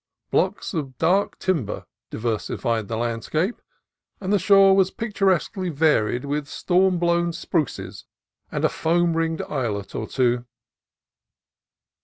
[0.31, 3.61] Blocks of dark tim ber diversified the landscape,
[4.19, 8.05] and the shore was pic turesquely varied with storm blown spruces
[8.51, 10.45] and a foam ringed islet or two.